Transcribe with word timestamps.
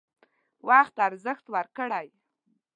وخت 0.67 0.95
ارزښت 1.07 1.45
ورکړئ 1.53 2.07